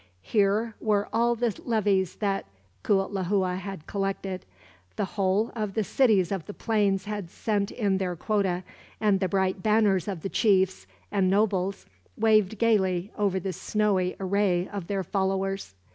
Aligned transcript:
Here 0.23 0.73
were 0.81 1.07
all 1.13 1.35
the 1.35 1.55
levies 1.63 2.15
that 2.15 2.47
Cuitlahua 2.83 3.57
had 3.59 3.85
collected. 3.85 4.47
The 4.95 5.05
whole 5.13 5.51
of 5.55 5.75
the 5.75 5.83
cities 5.83 6.31
of 6.31 6.47
the 6.47 6.55
plains 6.55 7.05
had 7.05 7.29
sent 7.29 7.69
in 7.69 7.99
their 7.99 8.15
quota, 8.15 8.63
and 8.99 9.19
the 9.19 9.29
bright 9.29 9.61
banners 9.61 10.07
of 10.07 10.21
the 10.23 10.29
chiefs 10.29 10.87
and 11.11 11.29
nobles 11.29 11.85
waved 12.17 12.57
gaily 12.57 13.11
over 13.15 13.39
the 13.39 13.53
snowy 13.53 14.15
array 14.19 14.67
of 14.67 14.87
their 14.87 15.03
followers. 15.03 15.75